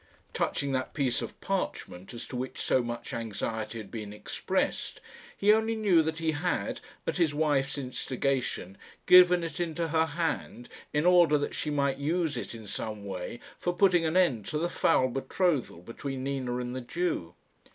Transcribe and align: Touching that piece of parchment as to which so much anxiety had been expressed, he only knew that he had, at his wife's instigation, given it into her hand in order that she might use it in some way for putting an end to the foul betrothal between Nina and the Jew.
Touching 0.33 0.71
that 0.71 0.95
piece 0.95 1.21
of 1.21 1.39
parchment 1.41 2.11
as 2.11 2.25
to 2.25 2.35
which 2.35 2.59
so 2.59 2.81
much 2.81 3.13
anxiety 3.13 3.77
had 3.77 3.91
been 3.91 4.11
expressed, 4.11 4.99
he 5.37 5.53
only 5.53 5.75
knew 5.75 6.01
that 6.01 6.17
he 6.17 6.31
had, 6.31 6.81
at 7.05 7.17
his 7.17 7.35
wife's 7.35 7.77
instigation, 7.77 8.79
given 9.05 9.43
it 9.43 9.59
into 9.59 9.89
her 9.89 10.07
hand 10.07 10.67
in 10.91 11.05
order 11.05 11.37
that 11.37 11.53
she 11.53 11.69
might 11.69 11.97
use 11.99 12.35
it 12.35 12.55
in 12.55 12.65
some 12.65 13.05
way 13.05 13.39
for 13.59 13.73
putting 13.75 14.03
an 14.03 14.17
end 14.17 14.43
to 14.47 14.57
the 14.57 14.69
foul 14.71 15.07
betrothal 15.07 15.83
between 15.83 16.23
Nina 16.23 16.57
and 16.57 16.75
the 16.75 16.81
Jew. 16.81 17.35